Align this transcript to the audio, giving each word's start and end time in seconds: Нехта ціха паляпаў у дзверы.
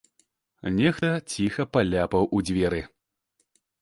Нехта 0.77 1.11
ціха 1.33 1.67
паляпаў 1.77 2.23
у 2.39 2.41
дзверы. 2.51 2.81